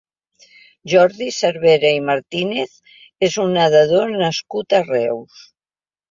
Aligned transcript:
Jordi 0.91 1.25
Cervera 1.33 1.91
i 1.97 1.99
Martínez 2.07 2.71
és 3.27 3.37
un 3.43 3.53
nedador 3.57 4.15
nascut 4.23 4.77
a 4.79 4.81
Reus. 4.87 5.43